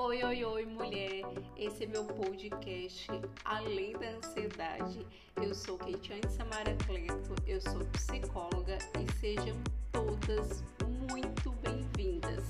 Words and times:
Oi, 0.00 0.22
oi, 0.22 0.44
oi, 0.44 0.64
mulher! 0.64 1.24
Esse 1.56 1.82
é 1.82 1.86
meu 1.88 2.04
podcast 2.04 3.08
Além 3.44 3.94
da 3.94 4.10
Ansiedade. 4.10 5.04
Eu 5.42 5.52
sou 5.52 5.76
Keitiane 5.76 6.22
Samara 6.30 6.76
Cleto, 6.86 7.34
eu 7.44 7.60
sou 7.60 7.84
psicóloga 7.86 8.78
e 8.96 9.12
sejam 9.18 9.60
todas 9.90 10.62
muito 11.10 11.50
bem-vindas. 11.50 12.44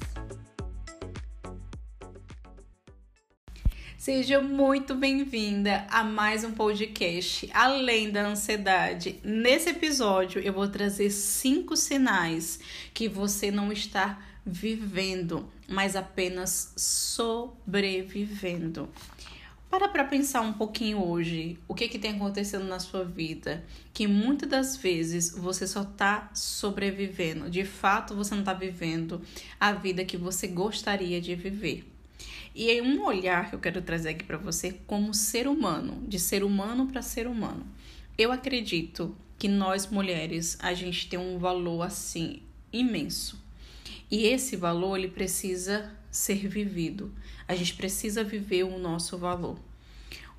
Seja 3.96 4.42
muito 4.42 4.94
bem-vinda 4.94 5.87
a 5.90 6.04
mais 6.04 6.44
um 6.44 6.53
podcast 6.53 7.49
Além 7.54 8.10
da 8.10 8.26
Ansiedade. 8.26 9.21
Nesse 9.24 9.71
episódio, 9.71 10.38
eu 10.42 10.53
vou 10.53 10.69
trazer 10.69 11.08
cinco 11.08 11.76
sinais 11.76 12.60
que 12.92 13.08
você 13.08 13.51
não 13.51 13.72
está 13.72 14.22
vivendo, 14.44 15.51
mas 15.69 15.94
apenas 15.94 16.73
sobrevivendo. 16.77 18.88
Para 19.70 19.87
para 19.87 20.05
pensar 20.05 20.41
um 20.41 20.55
pouquinho 20.55 21.05
hoje, 21.05 21.59
o 21.69 21.74
que 21.74 21.88
que 21.88 21.98
tem 21.98 22.12
acontecendo 22.12 22.65
na 22.65 22.80
sua 22.80 23.05
vida, 23.05 23.62
que 23.93 24.07
muitas 24.07 24.48
das 24.48 24.77
vezes 24.79 25.37
você 25.37 25.66
só 25.66 25.83
está 25.83 26.30
sobrevivendo. 26.33 27.51
De 27.51 27.66
fato, 27.66 28.15
você 28.15 28.33
não 28.33 28.41
está 28.41 28.55
vivendo 28.55 29.20
a 29.60 29.73
vida 29.73 30.07
que 30.07 30.16
você 30.16 30.46
gostaria 30.46 31.20
de 31.20 31.34
viver. 31.34 31.85
E 32.55 32.71
é 32.71 32.82
um 32.82 33.05
olhar 33.05 33.51
que 33.51 33.57
eu 33.57 33.60
quero 33.60 33.82
trazer 33.82 34.09
aqui 34.09 34.24
para 34.24 34.38
você 34.38 34.73
como 34.87 35.12
ser 35.12 35.46
humano, 35.46 36.02
de 36.09 36.19
ser 36.19 36.43
humano 36.43 36.87
para 36.87 37.02
ser 37.02 37.27
humano. 37.27 37.66
Eu 38.16 38.32
acredito 38.32 39.15
que 39.38 39.48
nós 39.48 39.87
mulheres, 39.87 40.57
a 40.60 40.73
gente 40.73 41.09
tem 41.09 41.19
um 41.19 41.38
valor 41.38 41.82
assim 41.82 42.41
imenso. 42.73 43.38
E 44.11 44.27
esse 44.27 44.57
valor 44.57 44.97
ele 44.97 45.09
precisa 45.09 45.93
ser 46.11 46.49
vivido. 46.49 47.12
A 47.47 47.55
gente 47.55 47.75
precisa 47.75 48.25
viver 48.25 48.65
o 48.65 48.79
nosso 48.79 49.19
valor. 49.19 49.59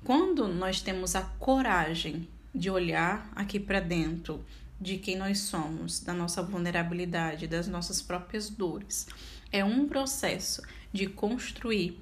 Quando 0.02 0.48
nós 0.48 0.80
temos 0.80 1.14
a 1.14 1.22
coragem 1.22 2.28
de 2.54 2.70
olhar 2.70 3.30
aqui 3.34 3.60
para 3.60 3.80
dentro 3.80 4.44
de 4.80 4.96
quem 4.96 5.16
nós 5.16 5.40
somos, 5.40 6.00
da 6.00 6.12
nossa 6.12 6.42
vulnerabilidade, 6.42 7.46
das 7.46 7.68
nossas 7.68 8.00
próprias 8.00 8.48
dores, 8.48 9.06
é 9.52 9.64
um 9.64 9.86
processo 9.86 10.62
de 10.92 11.06
construir 11.06 12.00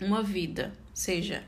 uma 0.00 0.22
vida, 0.22 0.72
seja 0.92 1.44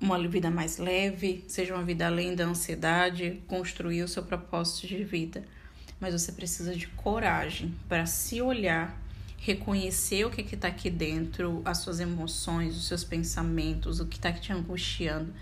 uma 0.00 0.18
vida 0.28 0.50
mais 0.50 0.78
leve, 0.78 1.44
seja 1.48 1.74
uma 1.74 1.84
vida 1.84 2.06
além 2.06 2.34
da 2.34 2.44
ansiedade, 2.44 3.40
construir 3.46 4.02
o 4.02 4.08
seu 4.08 4.22
propósito 4.22 4.86
de 4.86 5.04
vida 5.04 5.44
mas 6.00 6.12
você 6.12 6.32
precisa 6.32 6.74
de 6.74 6.86
coragem 6.88 7.74
para 7.88 8.06
se 8.06 8.40
olhar, 8.40 9.00
reconhecer 9.38 10.24
o 10.24 10.30
que 10.30 10.54
está 10.54 10.68
aqui 10.68 10.90
dentro, 10.90 11.62
as 11.64 11.78
suas 11.78 12.00
emoções, 12.00 12.76
os 12.76 12.86
seus 12.86 13.04
pensamentos, 13.04 14.00
o 14.00 14.06
que 14.06 14.16
está 14.16 14.32
te 14.32 14.52
angustiando, 14.52 15.32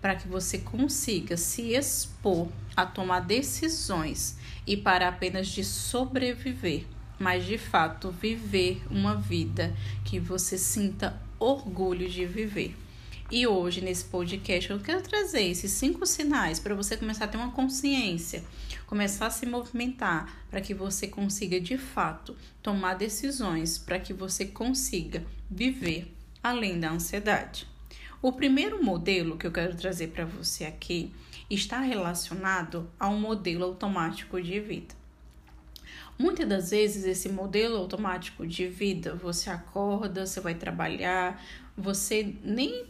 para 0.00 0.14
que 0.14 0.28
você 0.28 0.58
consiga 0.58 1.36
se 1.36 1.74
expor 1.74 2.48
a 2.76 2.86
tomar 2.86 3.20
decisões 3.20 4.36
e 4.66 4.76
para 4.76 5.08
apenas 5.08 5.48
de 5.48 5.64
sobreviver, 5.64 6.86
mas 7.18 7.44
de 7.44 7.58
fato 7.58 8.10
viver 8.10 8.82
uma 8.90 9.16
vida 9.16 9.74
que 10.04 10.20
você 10.20 10.56
sinta 10.56 11.20
orgulho 11.38 12.08
de 12.08 12.24
viver. 12.24 12.76
E 13.30 13.46
hoje, 13.46 13.82
nesse 13.82 14.06
podcast, 14.06 14.70
eu 14.70 14.80
quero 14.80 15.02
trazer 15.02 15.42
esses 15.42 15.70
cinco 15.72 16.06
sinais 16.06 16.58
para 16.58 16.74
você 16.74 16.96
começar 16.96 17.26
a 17.26 17.28
ter 17.28 17.36
uma 17.36 17.52
consciência, 17.52 18.42
começar 18.86 19.26
a 19.26 19.30
se 19.30 19.44
movimentar, 19.44 20.46
para 20.50 20.62
que 20.62 20.72
você 20.72 21.06
consiga 21.06 21.60
de 21.60 21.76
fato 21.76 22.34
tomar 22.62 22.94
decisões, 22.94 23.76
para 23.76 24.00
que 24.00 24.14
você 24.14 24.46
consiga 24.46 25.22
viver 25.50 26.10
além 26.42 26.80
da 26.80 26.90
ansiedade. 26.90 27.68
O 28.22 28.32
primeiro 28.32 28.82
modelo 28.82 29.36
que 29.36 29.46
eu 29.46 29.52
quero 29.52 29.76
trazer 29.76 30.08
para 30.08 30.24
você 30.24 30.64
aqui 30.64 31.12
está 31.50 31.80
relacionado 31.80 32.90
a 32.98 33.08
um 33.08 33.20
modelo 33.20 33.64
automático 33.64 34.40
de 34.40 34.58
vida. 34.58 34.94
Muitas 36.18 36.48
das 36.48 36.70
vezes, 36.70 37.04
esse 37.04 37.28
modelo 37.28 37.76
automático 37.76 38.46
de 38.46 38.66
vida, 38.66 39.14
você 39.14 39.50
acorda, 39.50 40.26
você 40.26 40.40
vai 40.40 40.54
trabalhar, 40.54 41.40
você 41.76 42.34
nem 42.42 42.86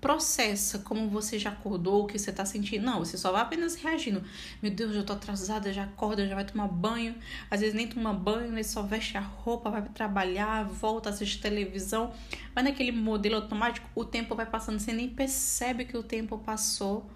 processa 0.00 0.78
como 0.78 1.08
você 1.08 1.38
já 1.38 1.50
acordou, 1.50 2.04
o 2.04 2.06
que 2.06 2.18
você 2.18 2.32
tá 2.32 2.44
sentindo. 2.44 2.84
Não, 2.84 3.00
você 3.00 3.18
só 3.18 3.30
vai 3.30 3.42
apenas 3.42 3.74
reagindo. 3.74 4.22
Meu 4.62 4.72
Deus, 4.72 4.94
já 4.94 5.02
tô 5.02 5.12
atrasada, 5.12 5.72
já 5.72 5.84
acorda, 5.84 6.26
já 6.26 6.34
vai 6.34 6.44
tomar 6.44 6.68
banho. 6.68 7.14
Às 7.50 7.60
vezes 7.60 7.74
nem 7.74 7.86
toma 7.86 8.12
banho, 8.12 8.52
ele 8.52 8.64
só 8.64 8.82
veste 8.82 9.16
a 9.16 9.20
roupa, 9.20 9.70
vai 9.70 9.82
trabalhar, 9.82 10.64
volta, 10.64 11.10
assiste 11.10 11.40
televisão. 11.40 12.12
Vai 12.54 12.64
naquele 12.64 12.92
modelo 12.92 13.36
automático, 13.36 13.88
o 13.94 14.04
tempo 14.04 14.34
vai 14.34 14.46
passando, 14.46 14.78
você 14.78 14.92
nem 14.92 15.08
percebe 15.08 15.84
que 15.84 15.96
o 15.96 16.02
tempo 16.02 16.38
passou. 16.38 17.08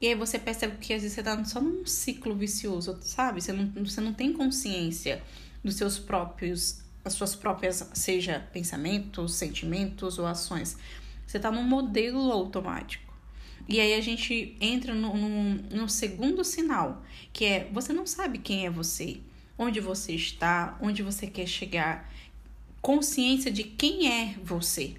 E 0.00 0.08
aí 0.08 0.14
você 0.14 0.38
percebe 0.38 0.76
que 0.78 0.92
às 0.92 1.02
vezes 1.02 1.14
você 1.14 1.22
tá 1.22 1.44
só 1.44 1.60
num 1.60 1.86
ciclo 1.86 2.34
vicioso, 2.34 2.98
sabe? 3.02 3.40
Você 3.40 3.52
não, 3.52 3.84
você 3.84 4.00
não 4.00 4.12
tem 4.12 4.32
consciência 4.32 5.22
dos 5.62 5.76
seus 5.76 5.98
próprios, 5.98 6.82
as 7.04 7.12
suas 7.12 7.34
próprias, 7.34 7.88
seja 7.94 8.46
pensamentos, 8.52 9.34
sentimentos 9.34 10.18
ou 10.18 10.26
ações. 10.26 10.76
Você 11.26 11.36
está 11.38 11.50
num 11.50 11.62
modelo 11.62 12.30
automático. 12.30 13.12
E 13.68 13.80
aí 13.80 13.94
a 13.94 14.00
gente 14.00 14.56
entra 14.60 14.94
no, 14.94 15.16
no, 15.16 15.54
no, 15.54 15.88
segundo 15.88 16.44
sinal, 16.44 17.02
que 17.32 17.44
é 17.44 17.68
você 17.72 17.92
não 17.92 18.06
sabe 18.06 18.38
quem 18.38 18.66
é 18.66 18.70
você, 18.70 19.20
onde 19.56 19.80
você 19.80 20.12
está, 20.12 20.76
onde 20.82 21.02
você 21.02 21.26
quer 21.26 21.46
chegar, 21.46 22.12
consciência 22.82 23.50
de 23.50 23.64
quem 23.64 24.12
é 24.12 24.34
você. 24.42 24.96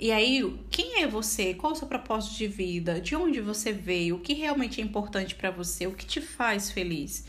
E 0.00 0.10
aí, 0.10 0.58
quem 0.70 1.02
é 1.02 1.06
você? 1.06 1.52
Qual 1.52 1.74
o 1.74 1.76
seu 1.76 1.86
propósito 1.86 2.38
de 2.38 2.48
vida? 2.48 3.00
De 3.00 3.14
onde 3.14 3.38
você 3.40 3.70
veio? 3.70 4.16
O 4.16 4.20
que 4.20 4.32
realmente 4.32 4.80
é 4.80 4.84
importante 4.84 5.34
para 5.34 5.50
você? 5.50 5.86
O 5.86 5.92
que 5.92 6.06
te 6.06 6.22
faz 6.22 6.70
feliz? 6.70 7.26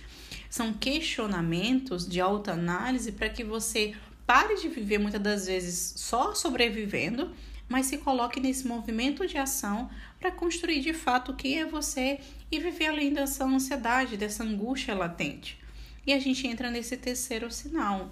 São 0.49 0.73
questionamentos 0.73 2.07
de 2.07 2.21
autoanálise 2.21 3.11
para 3.11 3.29
que 3.29 3.43
você 3.43 3.93
pare 4.25 4.55
de 4.55 4.69
viver 4.69 4.99
muitas 4.99 5.21
das 5.21 5.47
vezes 5.47 5.93
só 5.97 6.33
sobrevivendo 6.33 7.31
mas 7.71 7.85
se 7.85 7.97
coloque 7.97 8.37
nesse 8.37 8.67
movimento 8.67 9.25
de 9.25 9.37
ação 9.37 9.89
para 10.19 10.29
construir 10.29 10.81
de 10.81 10.91
fato 10.93 11.33
quem 11.33 11.61
é 11.61 11.65
você 11.65 12.19
e 12.51 12.59
viver 12.59 12.87
além 12.87 13.13
dessa 13.13 13.45
ansiedade, 13.45 14.17
dessa 14.17 14.43
angústia 14.43 14.93
latente. 14.93 15.57
E 16.05 16.11
a 16.11 16.19
gente 16.19 16.45
entra 16.45 16.69
nesse 16.69 16.97
terceiro 16.97 17.49
sinal. 17.49 18.09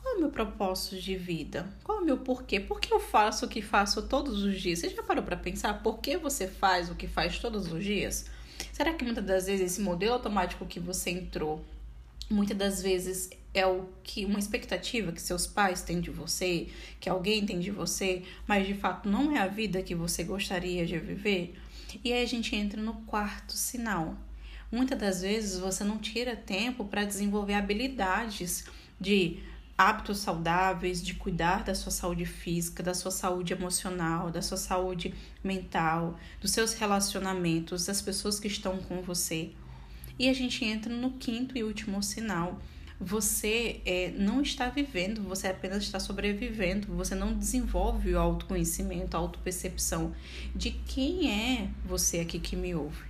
Qual 0.00 0.14
é 0.14 0.16
o 0.16 0.20
meu 0.20 0.28
propósito 0.28 1.00
de 1.00 1.16
vida? 1.16 1.66
Qual 1.82 1.98
é 1.98 2.00
o 2.00 2.04
meu 2.04 2.18
porquê? 2.18 2.60
Por 2.60 2.80
que 2.80 2.94
eu 2.94 3.00
faço 3.00 3.44
o 3.44 3.48
que 3.48 3.60
faço 3.60 4.02
todos 4.02 4.44
os 4.44 4.60
dias? 4.60 4.78
Você 4.78 4.90
já 4.90 5.02
parou 5.02 5.24
para 5.24 5.36
pensar 5.36 5.82
por 5.82 5.98
que 5.98 6.16
você 6.16 6.46
faz 6.46 6.88
o 6.88 6.94
que 6.94 7.08
faz 7.08 7.40
todos 7.40 7.72
os 7.72 7.82
dias? 7.82 8.30
Será 8.72 8.94
que 8.94 9.04
muitas 9.04 9.24
das 9.24 9.46
vezes 9.46 9.72
esse 9.72 9.80
modelo 9.80 10.12
automático 10.12 10.64
que 10.64 10.78
você 10.78 11.10
entrou, 11.10 11.64
muitas 12.30 12.56
das 12.56 12.82
vezes 12.82 13.30
é 13.52 13.66
o 13.66 13.88
que 14.02 14.24
uma 14.24 14.38
expectativa 14.38 15.12
que 15.12 15.22
seus 15.22 15.46
pais 15.46 15.82
têm 15.82 16.00
de 16.00 16.10
você, 16.10 16.68
que 16.98 17.08
alguém 17.08 17.46
tem 17.46 17.60
de 17.60 17.70
você, 17.70 18.22
mas 18.46 18.66
de 18.66 18.74
fato 18.74 19.08
não 19.08 19.36
é 19.36 19.40
a 19.40 19.46
vida 19.46 19.82
que 19.82 19.94
você 19.94 20.24
gostaria 20.24 20.84
de 20.84 20.98
viver. 20.98 21.54
E 22.02 22.12
aí 22.12 22.22
a 22.22 22.26
gente 22.26 22.56
entra 22.56 22.82
no 22.82 22.94
quarto 23.02 23.52
sinal. 23.52 24.16
Muitas 24.72 24.98
das 24.98 25.22
vezes 25.22 25.58
você 25.58 25.84
não 25.84 25.98
tira 25.98 26.34
tempo 26.34 26.84
para 26.84 27.04
desenvolver 27.04 27.54
habilidades 27.54 28.64
de 29.00 29.38
hábitos 29.76 30.18
saudáveis, 30.18 31.02
de 31.02 31.14
cuidar 31.14 31.62
da 31.62 31.74
sua 31.74 31.92
saúde 31.92 32.24
física, 32.24 32.82
da 32.82 32.94
sua 32.94 33.10
saúde 33.10 33.52
emocional, 33.52 34.30
da 34.30 34.42
sua 34.42 34.56
saúde 34.56 35.14
mental, 35.42 36.18
dos 36.40 36.52
seus 36.52 36.74
relacionamentos, 36.74 37.86
das 37.86 38.00
pessoas 38.02 38.40
que 38.40 38.48
estão 38.48 38.78
com 38.78 39.02
você. 39.02 39.50
E 40.18 40.28
a 40.28 40.32
gente 40.32 40.64
entra 40.64 40.94
no 40.94 41.12
quinto 41.12 41.58
e 41.58 41.64
último 41.64 42.02
sinal, 42.02 42.60
você 43.00 43.80
é, 43.84 44.12
não 44.16 44.40
está 44.40 44.68
vivendo, 44.68 45.22
você 45.22 45.48
apenas 45.48 45.82
está 45.82 45.98
sobrevivendo, 45.98 46.94
você 46.94 47.14
não 47.14 47.36
desenvolve 47.36 48.14
o 48.14 48.18
autoconhecimento, 48.18 49.16
a 49.16 49.20
autopercepção 49.20 50.14
de 50.54 50.70
quem 50.70 51.30
é 51.30 51.68
você 51.84 52.20
aqui 52.20 52.38
que 52.38 52.54
me 52.54 52.74
ouve. 52.74 53.02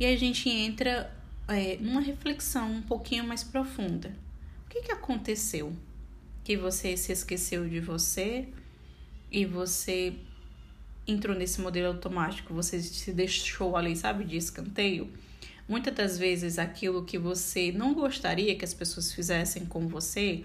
E 0.00 0.06
a 0.06 0.16
gente 0.16 0.48
entra 0.48 1.12
é, 1.48 1.76
numa 1.80 2.00
reflexão 2.00 2.70
um 2.72 2.82
pouquinho 2.82 3.24
mais 3.24 3.44
profunda. 3.44 4.14
O 4.64 4.68
que, 4.70 4.82
que 4.82 4.92
aconteceu? 4.92 5.72
Que 6.42 6.56
você 6.56 6.96
se 6.96 7.12
esqueceu 7.12 7.68
de 7.68 7.80
você 7.80 8.48
e 9.30 9.44
você 9.44 10.14
entrou 11.06 11.36
nesse 11.36 11.60
modelo 11.60 11.88
automático, 11.88 12.52
você 12.52 12.80
se 12.80 13.12
deixou 13.12 13.76
ali, 13.76 13.94
sabe, 13.94 14.24
de 14.24 14.36
escanteio? 14.36 15.08
Muitas 15.68 15.94
das 15.94 16.18
vezes 16.18 16.58
aquilo 16.58 17.04
que 17.04 17.18
você 17.18 17.72
não 17.72 17.92
gostaria 17.92 18.54
que 18.54 18.64
as 18.64 18.72
pessoas 18.72 19.12
fizessem 19.12 19.66
com 19.66 19.88
você, 19.88 20.44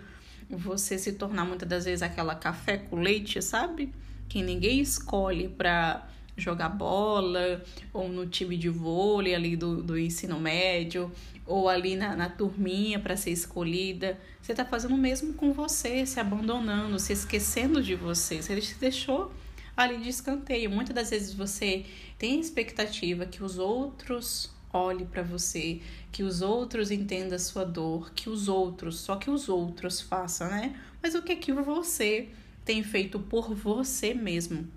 você 0.49 0.97
se 0.97 1.13
tornar 1.13 1.45
muitas 1.45 1.69
das 1.69 1.85
vezes 1.85 2.01
aquela 2.01 2.35
café 2.35 2.77
com 2.77 2.95
leite, 2.95 3.41
sabe? 3.41 3.93
Que 4.27 4.41
ninguém 4.41 4.79
escolhe 4.79 5.47
para 5.47 6.07
jogar 6.35 6.69
bola, 6.69 7.63
ou 7.93 8.09
no 8.09 8.25
time 8.25 8.57
de 8.57 8.69
vôlei 8.69 9.35
ali 9.35 9.55
do, 9.55 9.83
do 9.83 9.97
ensino 9.97 10.39
médio, 10.39 11.11
ou 11.45 11.69
ali 11.69 11.95
na, 11.95 12.15
na 12.15 12.29
turminha 12.29 12.99
para 12.99 13.15
ser 13.15 13.31
escolhida. 13.31 14.19
Você 14.41 14.53
está 14.53 14.65
fazendo 14.65 14.95
o 14.95 14.97
mesmo 14.97 15.33
com 15.33 15.53
você, 15.53 16.05
se 16.05 16.19
abandonando, 16.19 16.97
se 16.99 17.13
esquecendo 17.13 17.83
de 17.83 17.95
você. 17.95 18.41
Você 18.41 18.59
te 18.59 18.75
deixou 18.75 19.31
ali 19.75 19.97
de 19.97 20.09
escanteio. 20.09 20.69
Muitas 20.69 20.95
das 20.95 21.09
vezes 21.09 21.33
você 21.33 21.85
tem 22.17 22.39
expectativa 22.39 23.25
que 23.25 23.43
os 23.43 23.57
outros 23.59 24.49
olhem 24.73 25.05
para 25.05 25.23
você, 25.23 25.81
que 26.11 26.23
os 26.23 26.41
outros 26.41 26.91
entendam 26.91 27.35
a 27.35 27.39
sua 27.39 27.63
dor, 27.63 28.11
que 28.13 28.29
os 28.29 28.47
outros, 28.47 28.99
só 28.99 29.15
que 29.15 29.29
os 29.29 29.49
outros 29.49 30.01
façam, 30.01 30.49
né? 30.49 30.79
Mas 31.01 31.15
o 31.15 31.21
que 31.21 31.33
é 31.33 31.35
que 31.35 31.51
você 31.51 32.29
tem 32.63 32.83
feito 32.83 33.19
por 33.19 33.53
você 33.53 34.13
mesmo? 34.13 34.67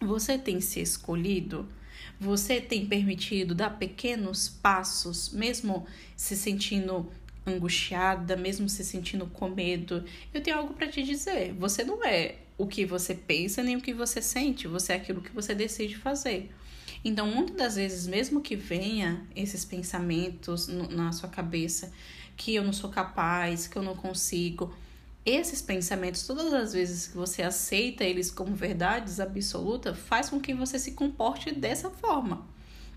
Você 0.00 0.38
tem 0.38 0.60
se 0.60 0.80
escolhido? 0.80 1.68
Você 2.20 2.60
tem 2.60 2.86
permitido 2.86 3.54
dar 3.54 3.78
pequenos 3.78 4.48
passos, 4.48 5.30
mesmo 5.30 5.86
se 6.16 6.36
sentindo 6.36 7.10
angustiada, 7.46 8.36
mesmo 8.36 8.68
se 8.68 8.84
sentindo 8.84 9.26
com 9.26 9.48
medo? 9.48 10.04
Eu 10.32 10.42
tenho 10.42 10.56
algo 10.56 10.74
para 10.74 10.88
te 10.88 11.02
dizer. 11.02 11.52
Você 11.54 11.84
não 11.84 12.04
é 12.04 12.36
o 12.56 12.66
que 12.66 12.84
você 12.84 13.14
pensa 13.14 13.62
nem 13.62 13.76
o 13.76 13.80
que 13.80 13.94
você 13.94 14.20
sente, 14.20 14.66
você 14.66 14.92
é 14.92 14.96
aquilo 14.96 15.22
que 15.22 15.30
você 15.30 15.54
decide 15.54 15.96
fazer. 15.96 16.50
Então, 17.04 17.26
muitas 17.26 17.56
das 17.56 17.76
vezes, 17.76 18.06
mesmo 18.06 18.40
que 18.40 18.56
venha 18.56 19.26
esses 19.34 19.64
pensamentos 19.64 20.68
na 20.68 21.12
sua 21.12 21.28
cabeça, 21.28 21.92
que 22.36 22.54
eu 22.54 22.64
não 22.64 22.72
sou 22.72 22.90
capaz, 22.90 23.66
que 23.66 23.76
eu 23.76 23.82
não 23.82 23.94
consigo, 23.94 24.72
esses 25.24 25.60
pensamentos, 25.60 26.26
todas 26.26 26.52
as 26.54 26.72
vezes 26.72 27.08
que 27.08 27.16
você 27.16 27.42
aceita 27.42 28.02
eles 28.02 28.30
como 28.30 28.54
verdades 28.54 29.20
absolutas, 29.20 29.98
faz 29.98 30.30
com 30.30 30.40
que 30.40 30.54
você 30.54 30.78
se 30.78 30.92
comporte 30.92 31.52
dessa 31.52 31.90
forma. 31.90 32.46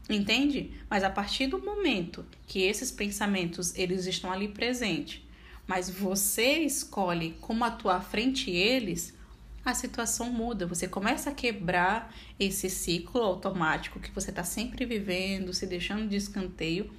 Entende? 0.09 0.71
Mas 0.89 1.03
a 1.03 1.09
partir 1.09 1.47
do 1.47 1.59
momento 1.59 2.25
que 2.47 2.61
esses 2.61 2.91
pensamentos 2.91 3.75
eles 3.75 4.05
estão 4.05 4.31
ali 4.31 4.47
presentes, 4.47 5.21
mas 5.67 5.89
você 5.89 6.59
escolhe 6.59 7.35
como 7.41 7.63
atuar 7.63 8.01
frente 8.03 8.49
a 8.49 8.53
eles, 8.53 9.13
a 9.63 9.73
situação 9.73 10.31
muda. 10.31 10.65
Você 10.65 10.87
começa 10.87 11.29
a 11.29 11.33
quebrar 11.33 12.13
esse 12.39 12.69
ciclo 12.69 13.21
automático 13.21 13.99
que 13.99 14.11
você 14.11 14.29
está 14.29 14.43
sempre 14.43 14.85
vivendo, 14.85 15.53
se 15.53 15.67
deixando 15.67 16.07
de 16.07 16.15
escanteio 16.15 16.91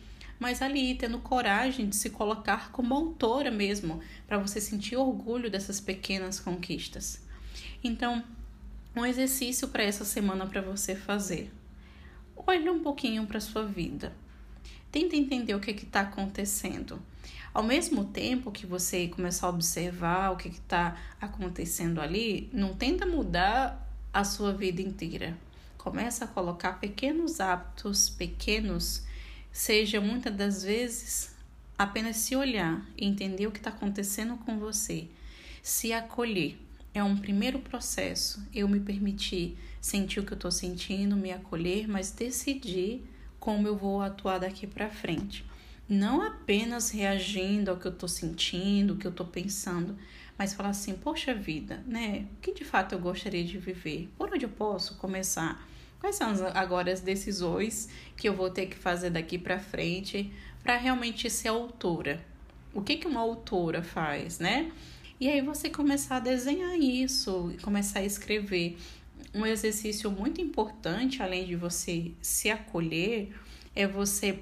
mas 0.43 0.61
ali 0.61 0.97
tendo 0.97 1.21
coragem 1.21 1.89
de 1.89 1.95
se 1.95 2.11
colocar 2.11 2.73
como 2.73 2.93
autora 2.97 3.49
mesmo, 3.49 4.01
para 4.27 4.39
você 4.39 4.61
sentir 4.61 4.97
orgulho 4.97 5.49
dessas 5.49 5.81
pequenas 5.81 6.41
conquistas. 6.41 7.23
Então, 7.83 8.25
um 8.97 9.07
exercício 9.07 9.69
para 9.69 9.85
essa 9.85 10.05
semana 10.05 10.45
para 10.45 10.61
você 10.61 10.97
fazer. 10.97 11.49
Olhe 12.37 12.69
um 12.69 12.83
pouquinho 12.83 13.25
para 13.25 13.39
sua 13.39 13.65
vida. 13.65 14.13
Tenta 14.93 15.17
entender 15.17 15.55
o 15.55 15.61
que 15.61 15.71
está 15.71 16.03
acontecendo. 16.03 17.01
Ao 17.55 17.63
mesmo 17.63 18.05
tempo 18.05 18.53
que 18.53 18.67
você 18.67 19.09
começar 19.09 19.47
a 19.47 19.51
observar 19.51 20.31
o 20.31 20.37
que 20.37 20.49
está 20.49 20.97
acontecendo 21.21 22.01
ali, 22.01 22.49
não 22.53 22.75
tenta 22.75 23.07
mudar 23.07 23.91
a 24.13 24.23
sua 24.23 24.53
vida 24.53 24.81
inteira. 24.83 25.37
Começa 25.79 26.27
a 26.27 26.29
colocar 26.29 26.79
pequenos 26.79 27.41
hábitos, 27.41 28.11
pequenos 28.11 29.03
seja 29.51 30.01
muitas 30.01 30.35
das 30.35 30.63
vezes 30.63 31.35
apenas 31.77 32.17
se 32.17 32.37
olhar 32.37 32.87
e 32.97 33.07
entender 33.07 33.47
o 33.47 33.51
que 33.51 33.59
está 33.59 33.71
acontecendo 33.71 34.37
com 34.37 34.59
você, 34.59 35.09
se 35.63 35.93
acolher. 35.93 36.59
É 36.95 37.03
um 37.03 37.17
primeiro 37.17 37.59
processo. 37.59 38.47
Eu 38.55 38.69
me 38.69 38.79
permitir 38.79 39.57
sentir 39.81 40.21
o 40.21 40.25
que 40.25 40.33
eu 40.33 40.37
estou 40.37 40.51
sentindo, 40.51 41.17
me 41.17 41.33
acolher, 41.33 41.89
mas 41.89 42.11
decidir 42.11 43.03
como 43.43 43.67
eu 43.67 43.75
vou 43.77 44.01
atuar 44.01 44.39
daqui 44.39 44.69
para 44.69 44.89
frente. 44.89 45.45
Não 45.89 46.23
apenas 46.23 46.91
reagindo 46.91 47.73
ao 47.73 47.77
que 47.77 47.87
eu 47.87 47.91
estou 47.91 48.09
sentindo, 48.09 48.95
o 48.95 48.97
que 48.97 49.05
eu 49.05 49.11
estou 49.11 49.27
pensando, 49.27 49.99
mas 50.39 50.55
falar 50.55 50.69
assim: 50.69 50.95
poxa 50.95 51.35
vida, 51.35 51.83
né? 51.85 52.29
O 52.37 52.41
que 52.41 52.55
de 52.55 52.65
fato 52.65 52.95
eu 52.95 53.01
gostaria 53.01 53.43
de 53.43 53.59
viver? 53.59 54.09
Por 54.17 54.33
onde 54.33 54.45
eu 54.45 54.49
posso 54.49 54.95
começar? 54.95 55.61
Quais 55.99 56.15
são 56.15 56.33
agora 56.55 56.93
as 56.93 57.01
decisões 57.01 57.89
que 58.17 58.29
eu 58.29 58.35
vou 58.35 58.49
ter 58.49 58.67
que 58.67 58.77
fazer 58.77 59.11
daqui 59.11 59.37
para 59.37 59.59
frente 59.59 60.33
para 60.63 60.77
realmente 60.77 61.29
ser 61.29 61.49
autora? 61.49 62.25
O 62.73 62.81
que, 62.81 62.97
que 62.97 63.09
uma 63.09 63.21
autora 63.21 63.83
faz, 63.83 64.39
né? 64.39 64.71
E 65.19 65.29
aí 65.29 65.41
você 65.41 65.69
começar 65.69 66.19
a 66.19 66.21
desenhar 66.21 66.79
isso, 66.79 67.53
começar 67.61 67.99
a 67.99 68.05
escrever. 68.05 68.79
Um 69.35 69.47
exercício 69.47 70.11
muito 70.11 70.41
importante, 70.41 71.23
além 71.23 71.47
de 71.47 71.57
você 71.57 72.13
se 72.21 72.51
acolher, 72.51 73.35
é 73.75 73.87
você 73.87 74.41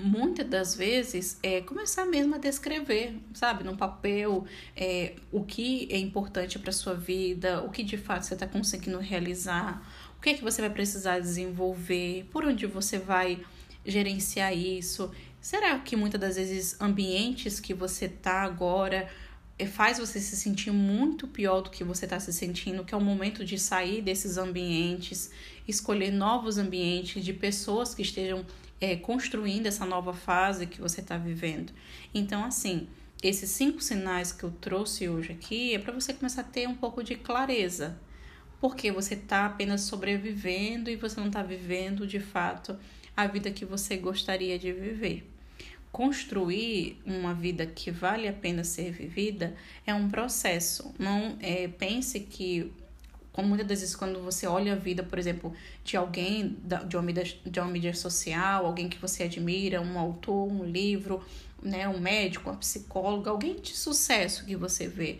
muitas 0.00 0.46
das 0.46 0.74
vezes 0.74 1.38
é 1.42 1.60
começar 1.60 2.04
mesmo 2.04 2.34
a 2.34 2.38
descrever, 2.38 3.16
sabe, 3.32 3.64
no 3.64 3.76
papel, 3.76 4.44
é, 4.76 5.14
o 5.32 5.42
que 5.42 5.88
é 5.90 5.98
importante 5.98 6.58
para 6.58 6.72
sua 6.72 6.94
vida, 6.94 7.62
o 7.62 7.70
que 7.70 7.82
de 7.82 7.96
fato 7.96 8.26
você 8.26 8.34
está 8.34 8.46
conseguindo 8.46 8.98
realizar, 8.98 9.82
o 10.18 10.20
que 10.20 10.30
é 10.30 10.34
que 10.34 10.42
você 10.42 10.60
vai 10.60 10.70
precisar 10.70 11.18
desenvolver, 11.18 12.28
por 12.30 12.44
onde 12.44 12.66
você 12.66 12.98
vai 12.98 13.40
gerenciar 13.84 14.56
isso. 14.56 15.10
Será 15.40 15.78
que 15.78 15.96
muitas 15.96 16.20
das 16.20 16.36
vezes 16.36 16.78
ambientes 16.80 17.60
que 17.60 17.72
você 17.72 18.08
tá 18.08 18.42
agora 18.42 19.08
faz 19.64 19.98
você 19.98 20.20
se 20.20 20.36
sentir 20.36 20.70
muito 20.70 21.26
pior 21.26 21.62
do 21.62 21.70
que 21.70 21.82
você 21.82 22.04
está 22.04 22.20
se 22.20 22.32
sentindo, 22.32 22.84
que 22.84 22.94
é 22.94 22.98
o 22.98 23.00
momento 23.00 23.44
de 23.44 23.58
sair 23.58 24.02
desses 24.02 24.36
ambientes, 24.36 25.30
escolher 25.66 26.10
novos 26.10 26.58
ambientes 26.58 27.24
de 27.24 27.32
pessoas 27.32 27.94
que 27.94 28.02
estejam 28.02 28.44
é, 28.78 28.96
construindo 28.96 29.64
essa 29.64 29.86
nova 29.86 30.12
fase 30.12 30.66
que 30.66 30.80
você 30.80 31.00
está 31.00 31.16
vivendo. 31.16 31.72
Então, 32.12 32.44
assim, 32.44 32.86
esses 33.22 33.48
cinco 33.48 33.80
sinais 33.80 34.32
que 34.32 34.44
eu 34.44 34.50
trouxe 34.50 35.08
hoje 35.08 35.32
aqui 35.32 35.74
é 35.74 35.78
para 35.78 35.94
você 35.94 36.12
começar 36.12 36.42
a 36.42 36.44
ter 36.44 36.68
um 36.68 36.74
pouco 36.74 37.02
de 37.02 37.14
clareza 37.14 37.98
porque 38.60 38.90
você 38.90 39.14
está 39.14 39.46
apenas 39.46 39.82
sobrevivendo 39.82 40.90
e 40.90 40.96
você 40.96 41.20
não 41.20 41.28
está 41.28 41.42
vivendo 41.42 42.06
de 42.06 42.20
fato 42.20 42.76
a 43.16 43.26
vida 43.26 43.50
que 43.50 43.64
você 43.64 43.96
gostaria 43.96 44.58
de 44.58 44.72
viver. 44.72 45.35
Construir 45.96 47.00
uma 47.06 47.32
vida 47.32 47.64
que 47.64 47.90
vale 47.90 48.28
a 48.28 48.32
pena 48.34 48.62
ser 48.64 48.92
vivida 48.92 49.54
é 49.86 49.94
um 49.94 50.10
processo. 50.10 50.94
Não 50.98 51.38
é, 51.40 51.68
pense 51.68 52.20
que 52.20 52.70
como 53.32 53.48
muitas 53.48 53.66
vezes 53.66 53.96
quando 53.96 54.20
você 54.20 54.46
olha 54.46 54.74
a 54.74 54.76
vida, 54.76 55.02
por 55.02 55.18
exemplo, 55.18 55.54
de 55.82 55.96
alguém 55.96 56.54
de 56.86 56.96
uma 56.98 57.02
mídia, 57.02 57.24
de 57.46 57.58
uma 57.58 57.70
mídia 57.70 57.94
social, 57.94 58.66
alguém 58.66 58.90
que 58.90 58.98
você 58.98 59.22
admira, 59.22 59.80
um 59.80 59.98
autor, 59.98 60.46
um 60.46 60.64
livro, 60.64 61.24
né, 61.62 61.88
um 61.88 61.98
médico, 61.98 62.50
uma 62.50 62.58
psicóloga, 62.58 63.30
alguém 63.30 63.58
de 63.58 63.74
sucesso 63.74 64.44
que 64.44 64.54
você 64.54 64.86
vê 64.86 65.18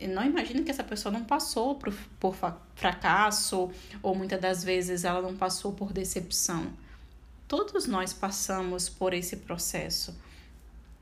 não 0.00 0.24
imagina 0.24 0.62
que 0.62 0.70
essa 0.70 0.84
pessoa 0.84 1.12
não 1.12 1.24
passou 1.24 1.74
por, 1.74 1.94
por 2.18 2.34
fracasso 2.74 3.70
ou 4.02 4.14
muitas 4.14 4.40
das 4.40 4.64
vezes 4.64 5.04
ela 5.04 5.20
não 5.20 5.36
passou 5.36 5.72
por 5.72 5.92
decepção. 5.92 6.72
Todos 7.48 7.86
nós 7.86 8.12
passamos 8.12 8.88
por 8.88 9.14
esse 9.14 9.36
processo. 9.36 10.16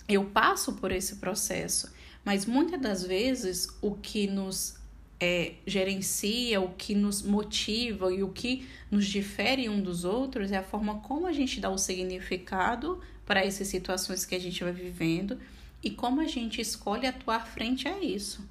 Eu 0.07 0.27
passo 0.27 0.75
por 0.75 0.93
esse 0.93 1.17
processo, 1.17 1.91
mas 2.25 2.45
muitas 2.45 2.81
das 2.81 3.05
vezes 3.05 3.69
o 3.81 3.95
que 3.95 4.27
nos 4.27 4.77
é, 5.19 5.55
gerencia, 5.67 6.61
o 6.61 6.75
que 6.75 6.95
nos 6.95 7.23
motiva 7.23 8.13
e 8.13 8.23
o 8.23 8.29
que 8.29 8.69
nos 8.91 9.07
difere 9.07 9.69
um 9.69 9.81
dos 9.81 10.05
outros 10.05 10.53
é 10.53 10.59
a 10.59 10.63
forma 10.63 11.01
como 11.01 11.27
a 11.27 11.33
gente 11.33 11.61
dá 11.61 11.71
o 11.71 11.79
significado 11.79 13.01
para 13.25 13.45
essas 13.45 13.69
situações 13.69 14.27
que 14.27 14.35
a 14.35 14.41
gente 14.41 14.63
vai 14.63 14.73
vivendo 14.73 15.39
e 15.83 15.91
como 15.91 16.21
a 16.21 16.27
gente 16.27 16.61
escolhe 16.61 17.07
atuar 17.07 17.47
frente 17.47 17.89
a 17.89 17.99
isso 18.03 18.47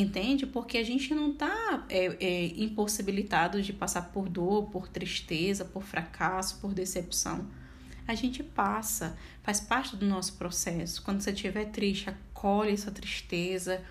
entende? 0.00 0.46
Porque 0.46 0.78
a 0.78 0.84
gente 0.84 1.14
não 1.14 1.30
está 1.32 1.86
é, 1.88 2.16
é, 2.20 2.46
impossibilitado 2.56 3.62
de 3.62 3.72
passar 3.72 4.10
por 4.12 4.28
dor, 4.28 4.70
por 4.70 4.88
tristeza, 4.88 5.64
por 5.64 5.82
fracasso, 5.82 6.58
por 6.60 6.74
decepção. 6.74 7.46
A 8.06 8.14
gente 8.14 8.42
passa, 8.42 9.16
faz 9.42 9.60
parte 9.60 9.96
do 9.96 10.04
nosso 10.04 10.34
processo. 10.34 11.02
Quando 11.02 11.20
você 11.20 11.30
estiver 11.30 11.66
triste, 11.66 12.10
acolhe 12.10 12.72
essa 12.72 12.90
tristeza, 12.90 13.82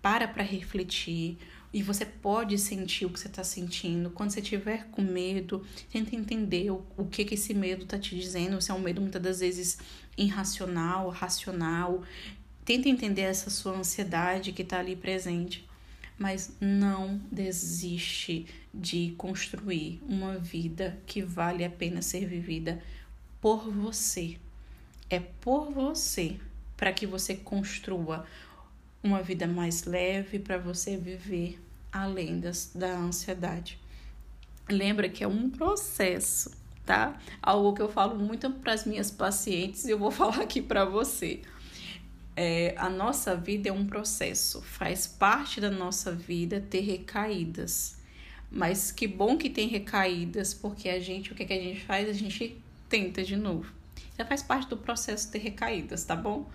para 0.00 0.26
para 0.28 0.42
refletir. 0.42 1.36
E 1.70 1.82
você 1.82 2.06
pode 2.06 2.56
sentir 2.56 3.04
o 3.04 3.10
que 3.10 3.20
você 3.20 3.28
está 3.28 3.44
sentindo. 3.44 4.08
Quando 4.08 4.30
você 4.30 4.40
estiver 4.40 4.86
com 4.86 5.02
medo, 5.02 5.66
tenta 5.92 6.16
entender 6.16 6.70
o, 6.70 6.82
o 6.96 7.04
que, 7.04 7.26
que 7.26 7.34
esse 7.34 7.52
medo 7.52 7.82
está 7.82 7.98
te 7.98 8.18
dizendo. 8.18 8.60
Se 8.62 8.70
é 8.70 8.74
um 8.74 8.80
medo 8.80 9.02
muitas 9.02 9.20
das 9.20 9.40
vezes 9.40 9.78
irracional, 10.16 11.10
racional. 11.10 12.02
Tenta 12.68 12.86
entender 12.86 13.22
essa 13.22 13.48
sua 13.48 13.78
ansiedade 13.78 14.52
que 14.52 14.60
está 14.60 14.78
ali 14.78 14.94
presente, 14.94 15.66
mas 16.18 16.52
não 16.60 17.18
desiste 17.32 18.46
de 18.74 19.14
construir 19.16 20.02
uma 20.06 20.36
vida 20.36 20.98
que 21.06 21.22
vale 21.22 21.64
a 21.64 21.70
pena 21.70 22.02
ser 22.02 22.26
vivida 22.26 22.82
por 23.40 23.70
você. 23.70 24.36
É 25.08 25.18
por 25.18 25.72
você, 25.72 26.36
para 26.76 26.92
que 26.92 27.06
você 27.06 27.36
construa 27.36 28.26
uma 29.02 29.22
vida 29.22 29.46
mais 29.46 29.84
leve, 29.84 30.38
para 30.38 30.58
você 30.58 30.98
viver 30.98 31.58
além 31.90 32.38
das, 32.38 32.72
da 32.74 32.98
ansiedade. 32.98 33.78
Lembra 34.68 35.08
que 35.08 35.24
é 35.24 35.26
um 35.26 35.48
processo, 35.48 36.52
tá? 36.84 37.18
Algo 37.40 37.72
que 37.72 37.80
eu 37.80 37.88
falo 37.88 38.18
muito 38.18 38.50
para 38.50 38.74
as 38.74 38.84
minhas 38.84 39.10
pacientes 39.10 39.86
e 39.86 39.90
eu 39.90 39.98
vou 39.98 40.10
falar 40.12 40.42
aqui 40.42 40.60
para 40.60 40.84
você. 40.84 41.40
É, 42.40 42.72
a 42.76 42.88
nossa 42.88 43.34
vida 43.34 43.68
é 43.68 43.72
um 43.72 43.84
processo, 43.84 44.62
faz 44.62 45.08
parte 45.08 45.60
da 45.60 45.72
nossa 45.72 46.12
vida 46.12 46.60
ter 46.60 46.82
recaídas. 46.82 47.98
Mas 48.48 48.92
que 48.92 49.08
bom 49.08 49.36
que 49.36 49.50
tem 49.50 49.66
recaídas, 49.66 50.54
porque 50.54 50.88
a 50.88 51.00
gente, 51.00 51.32
o 51.32 51.34
que, 51.34 51.44
que 51.44 51.52
a 51.52 51.60
gente 51.60 51.80
faz? 51.80 52.08
A 52.08 52.12
gente 52.12 52.56
tenta 52.88 53.24
de 53.24 53.34
novo. 53.34 53.72
Já 54.16 54.24
faz 54.24 54.40
parte 54.40 54.68
do 54.68 54.76
processo 54.76 55.32
ter 55.32 55.40
recaídas, 55.40 56.04
tá 56.04 56.14
bom? 56.14 56.48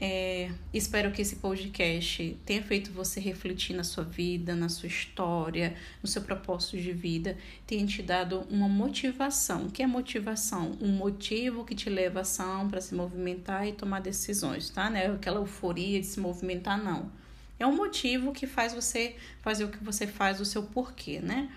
É, 0.00 0.52
espero 0.72 1.10
que 1.10 1.20
esse 1.20 1.36
podcast 1.36 2.38
tenha 2.46 2.62
feito 2.62 2.92
você 2.92 3.18
refletir 3.18 3.74
na 3.74 3.82
sua 3.82 4.04
vida, 4.04 4.54
na 4.54 4.68
sua 4.68 4.86
história, 4.86 5.74
no 6.00 6.08
seu 6.08 6.22
propósito 6.22 6.76
de 6.76 6.92
vida, 6.92 7.36
tenha 7.66 7.84
te 7.84 8.00
dado 8.00 8.46
uma 8.48 8.68
motivação. 8.68 9.66
O 9.66 9.70
que 9.70 9.82
é 9.82 9.88
motivação? 9.88 10.78
Um 10.80 10.92
motivo 10.92 11.64
que 11.64 11.74
te 11.74 11.90
leva 11.90 12.20
a 12.20 12.22
ação 12.22 12.68
para 12.68 12.80
se 12.80 12.94
movimentar 12.94 13.66
e 13.66 13.72
tomar 13.72 14.00
decisões, 14.00 14.70
tá? 14.70 14.88
Não 14.88 14.98
é 14.98 15.06
aquela 15.06 15.40
euforia 15.40 16.00
de 16.00 16.06
se 16.06 16.20
movimentar, 16.20 16.80
não. 16.80 17.10
É 17.58 17.66
um 17.66 17.74
motivo 17.74 18.30
que 18.30 18.46
faz 18.46 18.72
você 18.72 19.16
fazer 19.42 19.64
o 19.64 19.68
que 19.68 19.82
você 19.82 20.06
faz, 20.06 20.40
o 20.40 20.44
seu 20.44 20.62
porquê, 20.62 21.18
né? 21.18 21.50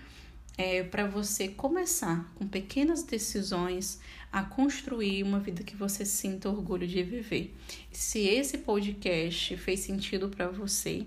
É, 0.56 0.82
para 0.82 1.06
você 1.06 1.48
começar 1.48 2.30
com 2.34 2.46
pequenas 2.46 3.02
decisões 3.02 4.00
a 4.30 4.42
construir 4.42 5.22
uma 5.22 5.38
vida 5.38 5.62
que 5.62 5.76
você 5.76 6.04
sinta 6.04 6.48
orgulho 6.48 6.86
de 6.86 7.02
viver. 7.02 7.54
Se 7.90 8.20
esse 8.20 8.58
podcast 8.58 9.56
fez 9.56 9.80
sentido 9.80 10.28
para 10.28 10.48
você, 10.48 11.06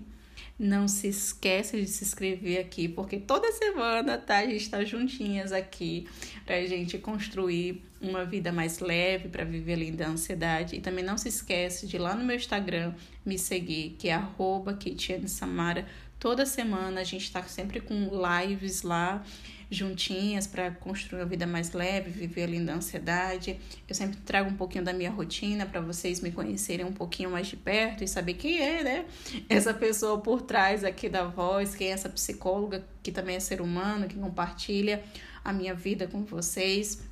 não 0.58 0.88
se 0.88 1.08
esquece 1.08 1.80
de 1.80 1.86
se 1.86 2.04
inscrever 2.04 2.60
aqui, 2.60 2.88
porque 2.88 3.18
toda 3.18 3.52
semana, 3.52 4.16
tá? 4.16 4.38
A 4.38 4.46
gente 4.46 4.62
está 4.62 4.84
juntinhas 4.84 5.52
aqui 5.52 6.08
para 6.46 6.56
a 6.56 6.66
gente 6.66 6.96
construir 6.98 7.82
uma 8.00 8.24
vida 8.24 8.52
mais 8.52 8.78
leve, 8.78 9.28
para 9.28 9.44
viver 9.44 9.74
além 9.74 9.94
da 9.94 10.08
ansiedade. 10.08 10.76
E 10.76 10.80
também 10.80 11.04
não 11.04 11.18
se 11.18 11.28
esquece 11.28 11.86
de 11.86 11.96
ir 11.96 11.98
lá 11.98 12.14
no 12.14 12.24
meu 12.24 12.36
Instagram 12.36 12.94
me 13.24 13.38
seguir, 13.38 13.96
que 13.98 14.08
é 14.08 14.14
arroba 14.14 14.78
Samara 15.26 15.86
Toda 16.18 16.46
semana 16.46 17.00
a 17.00 17.04
gente 17.04 17.24
está 17.24 17.42
sempre 17.42 17.80
com 17.80 18.10
lives 18.10 18.82
lá 18.82 19.22
juntinhas 19.70 20.46
para 20.46 20.70
construir 20.70 21.20
uma 21.20 21.26
vida 21.26 21.46
mais 21.46 21.72
leve, 21.72 22.10
viver 22.10 22.44
além 22.44 22.64
da 22.64 22.74
ansiedade. 22.74 23.58
Eu 23.88 23.94
sempre 23.94 24.16
trago 24.18 24.50
um 24.50 24.56
pouquinho 24.56 24.84
da 24.84 24.92
minha 24.92 25.10
rotina 25.10 25.66
para 25.66 25.80
vocês 25.80 26.20
me 26.20 26.30
conhecerem 26.30 26.86
um 26.86 26.92
pouquinho 26.92 27.30
mais 27.30 27.48
de 27.48 27.56
perto 27.56 28.04
e 28.04 28.08
saber 28.08 28.34
quem 28.34 28.60
é, 28.60 28.82
né? 28.82 29.04
Essa 29.48 29.74
pessoa 29.74 30.18
por 30.20 30.42
trás 30.42 30.84
aqui 30.84 31.08
da 31.08 31.24
voz, 31.24 31.74
quem 31.74 31.88
é 31.88 31.90
essa 31.90 32.08
psicóloga 32.08 32.84
que 33.02 33.10
também 33.10 33.36
é 33.36 33.40
ser 33.40 33.60
humano, 33.60 34.06
que 34.06 34.16
compartilha 34.16 35.02
a 35.44 35.52
minha 35.52 35.74
vida 35.74 36.06
com 36.06 36.24
vocês. 36.24 37.02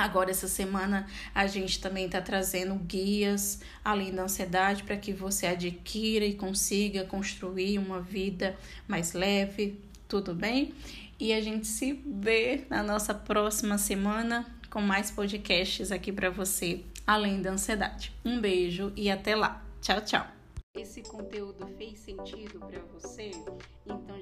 Agora, 0.00 0.30
essa 0.30 0.48
semana, 0.48 1.06
a 1.34 1.46
gente 1.46 1.78
também 1.78 2.06
está 2.06 2.22
trazendo 2.22 2.74
guias 2.74 3.60
além 3.84 4.10
da 4.10 4.22
ansiedade 4.22 4.82
para 4.82 4.96
que 4.96 5.12
você 5.12 5.46
adquira 5.46 6.24
e 6.24 6.32
consiga 6.32 7.04
construir 7.04 7.76
uma 7.76 8.00
vida 8.00 8.56
mais 8.88 9.12
leve, 9.12 9.78
tudo 10.08 10.34
bem? 10.34 10.72
E 11.18 11.34
a 11.34 11.40
gente 11.42 11.66
se 11.66 12.02
vê 12.06 12.64
na 12.70 12.82
nossa 12.82 13.12
próxima 13.12 13.76
semana 13.76 14.46
com 14.70 14.80
mais 14.80 15.10
podcasts 15.10 15.92
aqui 15.92 16.10
para 16.10 16.30
você, 16.30 16.80
além 17.06 17.42
da 17.42 17.50
ansiedade. 17.50 18.10
Um 18.24 18.40
beijo 18.40 18.94
e 18.96 19.10
até 19.10 19.36
lá. 19.36 19.62
Tchau, 19.82 20.00
tchau. 20.00 20.26
Esse 20.74 21.02
conteúdo 21.02 21.66
fez 21.76 21.98
sentido 21.98 22.58
para 22.58 22.80
você? 22.94 23.32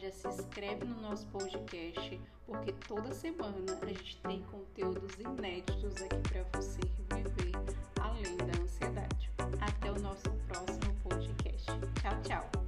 Já 0.08 0.12
se 0.12 0.28
inscreve 0.28 0.86
no 0.86 1.02
nosso 1.02 1.26
podcast, 1.26 2.18
porque 2.46 2.72
toda 2.86 3.12
semana 3.12 3.78
a 3.82 3.86
gente 3.86 4.16
tem 4.22 4.42
conteúdos 4.44 5.20
inéditos 5.20 5.94
aqui 5.96 6.16
para 6.30 6.44
você 6.58 6.80
viver 7.12 7.52
além 8.00 8.36
da 8.38 8.62
ansiedade. 8.62 9.30
Até 9.60 9.92
o 9.92 10.00
nosso 10.00 10.30
próximo 10.46 10.94
podcast. 11.02 11.70
Tchau, 12.00 12.22
tchau. 12.22 12.67